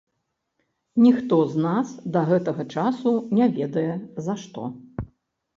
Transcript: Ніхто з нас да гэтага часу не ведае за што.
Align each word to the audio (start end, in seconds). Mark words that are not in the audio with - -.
Ніхто 1.05 1.37
з 1.51 1.61
нас 1.65 1.91
да 2.15 2.23
гэтага 2.31 2.63
часу 2.79 3.13
не 3.41 3.45
ведае 3.59 3.87
за 4.29 4.33
што. 4.47 4.61